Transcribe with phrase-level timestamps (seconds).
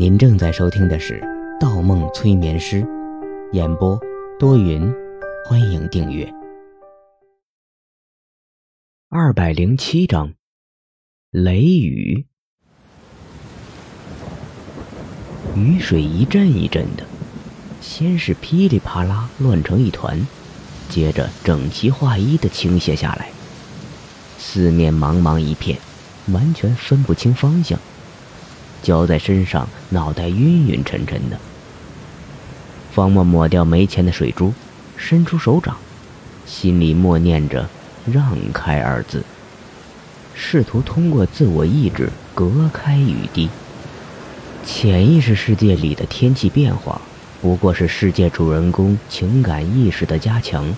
[0.00, 1.20] 您正在收听的是
[1.60, 2.80] 《盗梦催眠师》，
[3.52, 4.00] 演播
[4.38, 4.90] 多云，
[5.44, 6.26] 欢迎订阅。
[9.10, 10.32] 二百零七章，
[11.30, 12.24] 雷雨，
[15.54, 17.04] 雨水一阵一阵的，
[17.82, 20.26] 先是噼里啪啦乱成一团，
[20.88, 23.28] 接着整齐划一的倾泻下来，
[24.38, 25.78] 四面茫茫一片，
[26.28, 27.78] 完全分不清方向。
[28.82, 31.38] 浇在身上，脑袋晕晕沉沉的。
[32.92, 34.52] 方墨抹掉眉前的水珠，
[34.96, 35.76] 伸出手掌，
[36.46, 37.68] 心里默念着
[38.10, 39.24] “让开”二字，
[40.34, 43.48] 试图通过自我意志隔开雨滴。
[44.64, 47.00] 潜意识世界里的天气变化，
[47.40, 50.74] 不过是世界主人公情感意识的加强，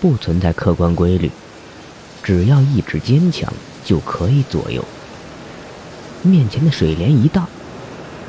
[0.00, 1.30] 不存在客观规律，
[2.22, 3.52] 只要意志坚强，
[3.84, 4.84] 就可以左右。
[6.28, 7.48] 面前的水帘一荡，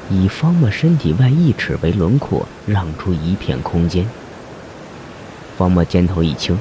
[0.10, 4.08] 以方墨身体外一尺为轮廓，让出一片空间。
[5.58, 6.58] 方墨肩头一轻，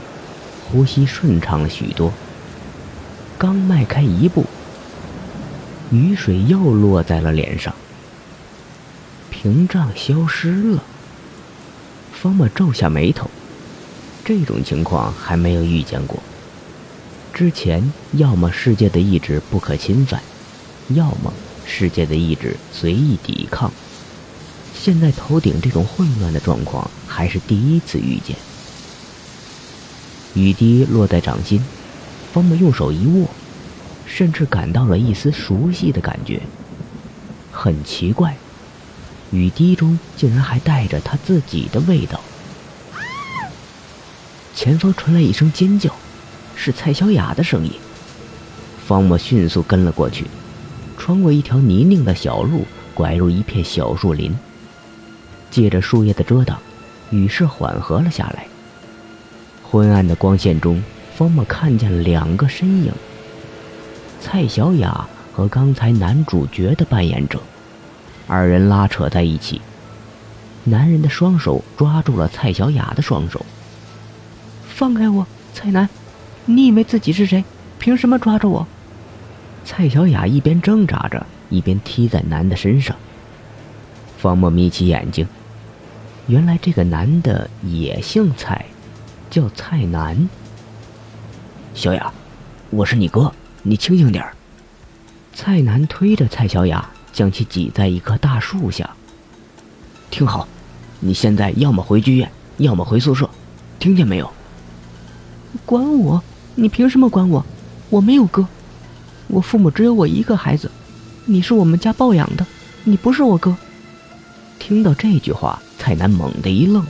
[0.68, 2.12] 呼吸顺畅了许多。
[3.38, 4.44] 刚迈开一步，
[5.92, 7.72] 雨水又落在了脸上，
[9.30, 10.82] 屏障消失了。
[12.12, 13.30] 方墨皱下眉头，
[14.24, 16.18] 这种情况还没有遇见过。
[17.32, 20.20] 之前要么世界的意志不可侵犯。
[20.88, 21.32] 要么
[21.66, 23.70] 世界的意志随意抵抗。
[24.74, 28.36] 现在头顶这种混乱的状况还是第一次遇见。
[30.34, 31.64] 雨滴落在掌心，
[32.32, 33.28] 方木用手一握，
[34.06, 36.42] 甚至感到了一丝熟悉的感觉。
[37.50, 38.36] 很奇怪，
[39.32, 42.20] 雨滴中竟然还带着他自己的味道。
[44.54, 45.94] 前方传来一声尖叫，
[46.54, 47.72] 是蔡小雅的声音。
[48.86, 50.26] 方木迅速跟了过去。
[50.98, 54.36] 穿过一条泥泞的小路，拐入一片小树林。
[55.50, 56.58] 借着树叶的遮挡，
[57.10, 58.46] 雨势缓和了下来。
[59.62, 60.82] 昏暗的光线中，
[61.16, 62.92] 方墨看见了两个身影：
[64.20, 67.40] 蔡小雅和刚才男主角的扮演者。
[68.26, 69.62] 二人拉扯在一起，
[70.64, 73.46] 男人的双手抓住了蔡小雅的双手。
[74.68, 75.88] 放开我，蔡楠！
[76.44, 77.42] 你以为自己是谁？
[77.78, 78.66] 凭什么抓着我？
[79.70, 82.96] 蔡小雅一边挣扎着，一边踢在男的身上。
[84.16, 85.28] 方墨眯起眼睛，
[86.26, 88.64] 原来这个男的也姓蔡，
[89.28, 90.26] 叫蔡楠。
[91.74, 92.10] 小雅，
[92.70, 93.30] 我是你哥，
[93.62, 94.34] 你清醒点儿
[95.34, 98.88] 蔡楠推着蔡小雅，将其挤在一棵大树下。
[100.10, 100.48] 听好，
[100.98, 103.28] 你现在要么回剧院，要么回宿舍，
[103.78, 104.32] 听见没有？
[105.66, 106.22] 管我？
[106.54, 107.44] 你凭什么管我？
[107.90, 108.48] 我没有哥。
[109.28, 110.70] 我父母只有我一个孩子，
[111.26, 112.46] 你是我们家抱养的，
[112.84, 113.56] 你不是我哥。
[114.58, 116.84] 听到这句话，蔡楠猛地一愣，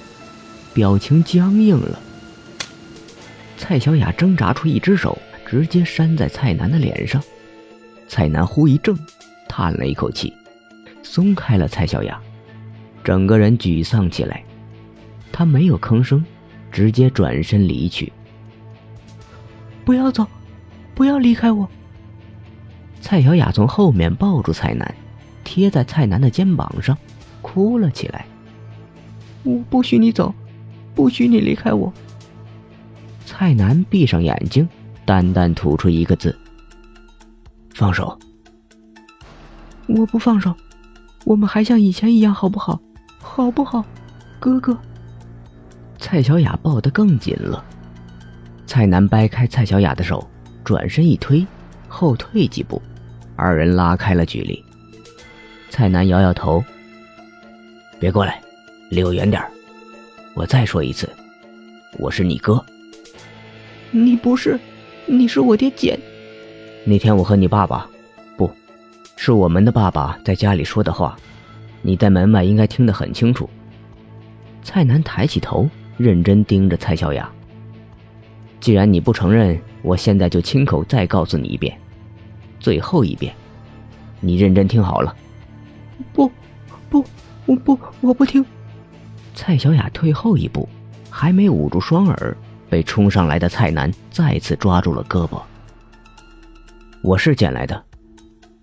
[0.73, 1.99] 表情僵硬了。
[3.57, 7.23] 蔡小雅挣扎出一只手，直接扇在蔡楠的脸上。
[8.09, 8.97] 蔡楠忽一怔，
[9.49, 10.33] 叹了一口气，
[11.03, 12.19] 松开了蔡小雅，
[13.03, 14.43] 整个人沮丧起来。
[15.33, 16.25] 他没有吭声，
[16.71, 18.13] 直接转身离去。
[19.85, 20.27] 不要走，
[20.95, 21.69] 不要离开我。
[23.01, 24.95] 蔡小雅从后面抱住蔡楠，
[25.45, 26.97] 贴在蔡楠的肩膀上，
[27.41, 28.27] 哭了起来。
[29.45, 30.35] 我不许你走，
[30.95, 31.93] 不许你离开我。
[33.25, 34.69] 蔡楠闭上眼睛，
[35.05, 36.37] 淡淡吐出一个字
[37.75, 38.19] ：“放手。”
[39.87, 40.55] 我不放手，
[41.25, 42.79] 我们还像以前一样，好不好？
[43.21, 43.85] 好不好，
[44.39, 44.77] 哥哥？
[45.99, 47.65] 蔡小雅抱得更紧了。
[48.67, 50.29] 蔡楠掰开蔡小雅的手，
[50.63, 51.47] 转身一推。
[51.89, 52.81] 后退几步，
[53.35, 54.63] 二人拉开了距离。
[55.71, 56.63] 蔡楠摇摇头
[57.99, 58.41] ：“别过来，
[58.91, 59.43] 离我远点
[60.35, 61.09] 我再说一次，
[61.99, 62.65] 我是你哥。
[63.91, 64.59] 你不是，
[65.07, 65.99] 你是我爹简。
[66.85, 67.89] 那天我和你爸爸，
[68.37, 68.51] 不，
[69.17, 71.17] 是我们的爸爸在家里说的话，
[71.83, 73.49] 你在门外应该听得很清楚。
[74.63, 77.31] 蔡南抬起头，认真盯着蔡小雅。
[78.61, 81.79] 既然你不承认，我现在就亲口再告诉你一遍，
[82.59, 83.33] 最后一遍，
[84.21, 85.15] 你认真听好了。
[86.13, 86.31] 不，
[86.91, 87.05] 不，
[87.47, 88.45] 我不，我不听。
[89.35, 90.69] 蔡小雅退后一步，
[91.09, 92.37] 还没捂住双耳，
[92.69, 95.41] 被冲上来的蔡楠再次抓住了胳膊。
[97.01, 97.81] 我是捡来的，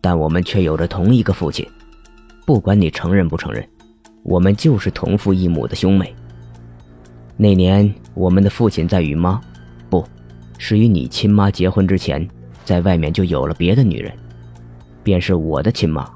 [0.01, 1.65] 但我们却有着同一个父亲，
[2.45, 3.65] 不管你承认不承认，
[4.23, 6.13] 我们就是同父异母的兄妹。
[7.37, 9.41] 那年我们的父亲在与妈。
[10.57, 12.27] 是与你亲妈结婚之前，
[12.63, 14.11] 在外面就有了别的女人，
[15.03, 16.09] 便是我的亲妈。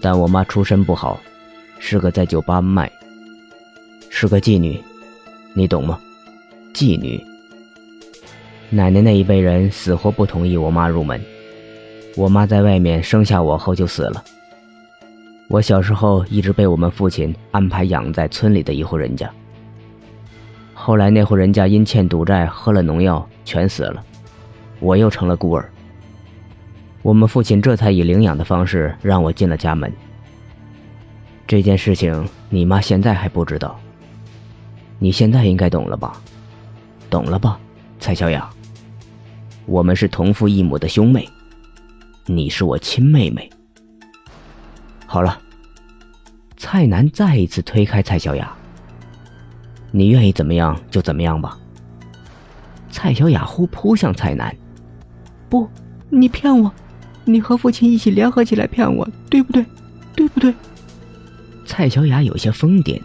[0.00, 1.18] 但我妈出身不好，
[1.78, 2.90] 是个在酒吧卖，
[4.08, 4.80] 是个妓女，
[5.54, 5.98] 你懂吗？
[6.72, 7.20] 妓女。
[8.70, 11.20] 奶奶那一辈人死活不同意我妈入门，
[12.16, 14.22] 我妈在外面生下我后就死了。
[15.48, 19.28] 我小时候一直被我们父亲安排养在村里的一户人家。
[20.88, 24.02] 后来那户人家因欠赌债喝了农药全死了，
[24.80, 25.70] 我又成了孤儿。
[27.02, 29.92] 我们父亲这才以领养的方式让我进了家门。
[31.46, 33.78] 这件事情你妈现在还不知道，
[34.98, 36.18] 你现在应该懂了吧？
[37.10, 37.60] 懂了吧，
[38.00, 38.48] 蔡小雅？
[39.66, 41.28] 我们是同父异母的兄妹，
[42.24, 43.50] 你是我亲妹妹。
[45.04, 45.38] 好了，
[46.56, 48.50] 蔡南再一次推开蔡小雅。
[49.90, 51.58] 你愿意怎么样就怎么样吧。
[52.90, 54.54] 蔡小雅忽扑向蔡南，
[55.48, 55.68] 不，
[56.10, 56.72] 你骗我，
[57.24, 59.64] 你和父亲一起联合起来骗我，对不对？
[60.16, 60.52] 对不对？
[61.64, 63.00] 蔡小雅有些疯癫，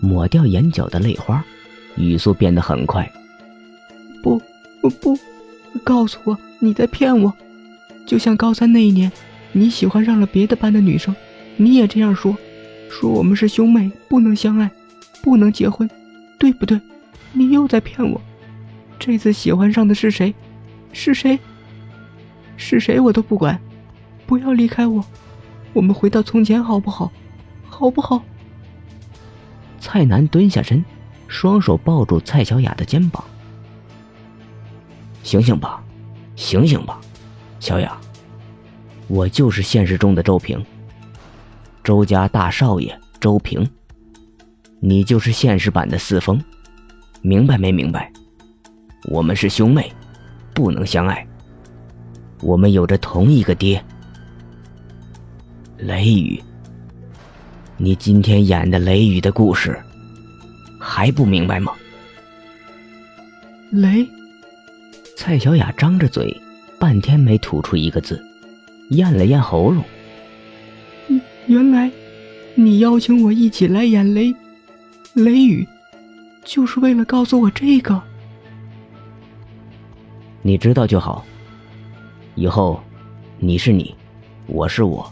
[0.00, 1.42] 抹掉眼角的泪花，
[1.96, 3.10] 语速变得很快。
[4.22, 4.40] 不，
[4.80, 5.18] 不，不。
[5.82, 7.32] 告诉我你在骗我，
[8.06, 9.10] 就像高三那一年，
[9.52, 11.14] 你喜欢上了别的班的女生，
[11.56, 12.36] 你也这样说，
[12.90, 14.70] 说我们是兄妹，不能相爱，
[15.22, 15.88] 不能结婚，
[16.38, 16.80] 对不对？
[17.32, 18.20] 你又在骗我。
[18.98, 20.34] 这次喜欢上的是谁？
[20.92, 21.38] 是谁？
[22.56, 23.60] 是谁我都不管，
[24.26, 25.04] 不要离开我，
[25.72, 27.10] 我们回到从前好不好？
[27.66, 28.22] 好不好？
[29.80, 30.84] 蔡楠蹲下身，
[31.26, 33.22] 双手抱住蔡小雅的肩膀。
[35.24, 35.82] 醒醒吧，
[36.36, 37.00] 醒醒吧，
[37.58, 37.98] 小雅，
[39.08, 40.64] 我就是现实中的周平，
[41.82, 43.68] 周家大少爷周平，
[44.86, 46.38] 你就是现实版的四风，
[47.22, 48.12] 明白没明白？
[49.04, 49.90] 我们是兄妹，
[50.52, 51.26] 不能相爱。
[52.42, 53.82] 我们有着同一个爹，
[55.78, 56.38] 雷雨。
[57.78, 59.82] 你今天演的雷雨的故事，
[60.78, 61.72] 还不明白吗？
[63.70, 64.06] 雷。
[65.16, 66.38] 蔡小雅张着嘴，
[66.78, 68.22] 半天没吐出一个字，
[68.90, 69.82] 咽了咽喉咙。
[71.46, 71.90] 原来，
[72.54, 74.34] 你邀请我一起来演雷，
[75.14, 75.66] 雷雨，
[76.44, 78.02] 就是为了告诉我这个。
[80.42, 81.24] 你知道就好。
[82.34, 82.82] 以后，
[83.38, 83.94] 你是你，
[84.46, 85.08] 我是我。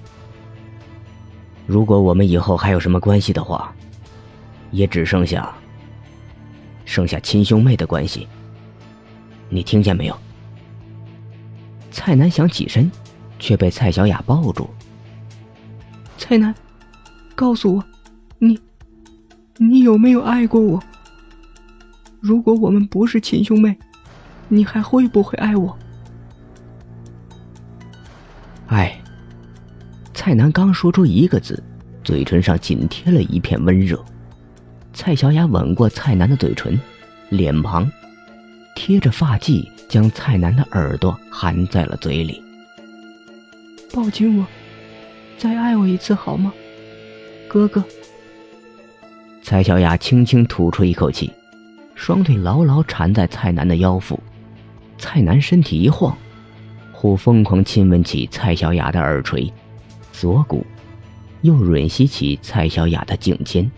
[1.67, 3.73] 如果我们以后还有什么关系的话，
[4.73, 5.55] 也只剩下，
[6.85, 8.27] 剩下亲兄妹的关系。
[9.49, 10.19] 你听见没有？
[11.93, 12.91] 蔡南想起身，
[13.39, 14.69] 却被蔡小雅抱住。
[16.19, 16.53] 蔡南，
[17.37, 17.85] 告诉我，
[18.41, 18.59] 你，
[19.59, 20.83] 你有没有爱过我？
[22.21, 23.77] 如果我们不是亲兄妹，
[24.49, 25.77] 你还会不会爱我？
[28.67, 28.99] 爱。
[30.15, 31.63] 蔡南刚说出一个字，
[32.05, 34.03] 嘴唇上紧贴了一片温热。
[34.93, 36.79] 蔡小雅吻过蔡南的嘴唇，
[37.29, 37.91] 脸庞。
[38.75, 42.43] 贴着发髻，将蔡楠的耳朵含在了嘴里。
[43.93, 44.47] 抱紧我，
[45.37, 46.53] 再爱我一次好吗，
[47.49, 47.85] 哥哥？
[49.53, 51.31] 蔡小雅轻轻吐出一口气，
[51.95, 54.19] 双腿牢牢缠在蔡楠的腰腹。
[54.97, 56.17] 蔡楠身体一晃，
[56.91, 59.53] 忽疯狂亲吻起蔡小雅的耳垂、
[60.11, 60.65] 锁骨，
[61.43, 63.71] 又吮吸起蔡小雅的颈肩，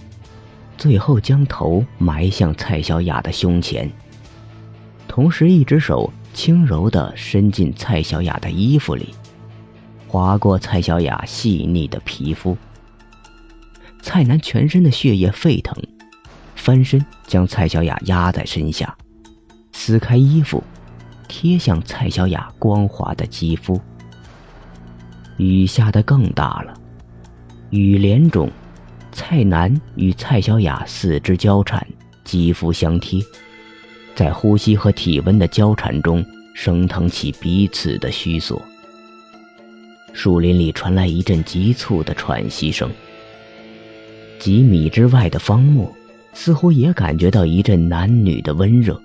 [0.79, 3.91] 最后将头埋向蔡小雅的胸前。
[5.09, 9.13] 同时，一只手轻柔地伸进蔡小雅的衣服里，
[10.07, 12.57] 划过蔡小雅细腻的皮肤。
[14.05, 15.75] 蔡楠全身的血液沸腾，
[16.55, 18.95] 翻身将蔡小雅压在身下，
[19.73, 20.63] 撕开衣服，
[21.27, 23.81] 贴向蔡小雅光滑的肌肤。
[25.39, 26.75] 雨下得更大了，
[27.71, 28.51] 雨帘中，
[29.11, 31.85] 蔡楠与蔡小雅四肢交缠，
[32.25, 33.23] 肌肤相贴。
[34.15, 36.23] 在呼吸和体温的交缠中，
[36.55, 38.63] 升腾起彼此的虚索。
[40.13, 42.89] 树林里传来一阵急促的喘息声。
[44.39, 45.91] 几米之外的方墨，
[46.33, 49.01] 似乎也感觉到一阵男女的温热，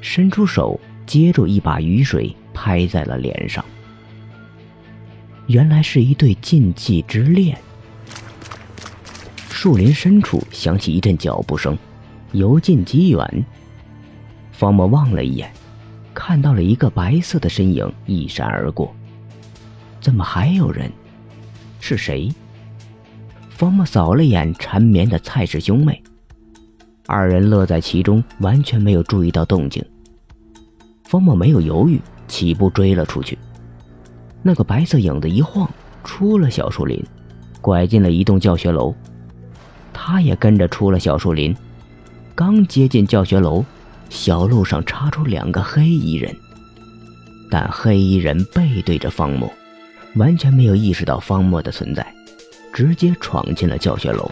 [0.00, 3.64] 伸出手接住一把雨水，拍在了脸上。
[5.46, 7.56] 原来是一对禁忌之恋。
[9.48, 11.78] 树林深处响起一阵脚步声，
[12.32, 13.44] 由近及远。
[14.50, 15.50] 方墨望了一眼，
[16.12, 18.92] 看到了一个白色的身影一闪而过。
[20.00, 20.90] 怎么还有人？
[21.80, 22.32] 是谁？
[23.56, 26.02] 方墨扫了眼缠绵的蔡氏兄妹，
[27.06, 29.82] 二人乐在其中，完全没有注意到动静。
[31.04, 31.98] 方墨没有犹豫，
[32.28, 33.38] 起步追了出去。
[34.42, 35.66] 那个白色影子一晃，
[36.04, 37.02] 出了小树林，
[37.62, 38.94] 拐进了一栋教学楼。
[39.90, 41.56] 他也跟着出了小树林，
[42.34, 43.64] 刚接近教学楼，
[44.10, 46.36] 小路上插出两个黑衣人。
[47.50, 49.50] 但黑衣人背对着方墨，
[50.16, 52.06] 完全没有意识到方墨的存在，
[52.76, 54.30] 直接闯进了教学楼。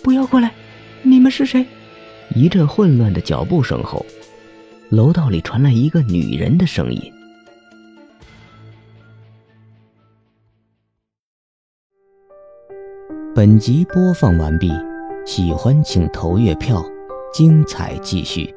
[0.00, 0.52] 不要过来！
[1.02, 1.66] 你们是谁？
[2.36, 4.06] 一阵混乱的脚步声后，
[4.88, 7.12] 楼道里传来一个女人的声音。
[13.34, 14.70] 本集播放完毕，
[15.26, 16.80] 喜欢请投月票，
[17.34, 18.55] 精彩继续。